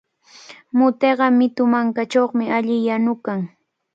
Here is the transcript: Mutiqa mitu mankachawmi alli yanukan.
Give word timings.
Mutiqa 0.77 1.27
mitu 1.37 1.63
mankachawmi 1.73 2.45
alli 2.57 2.75
yanukan. 2.87 3.41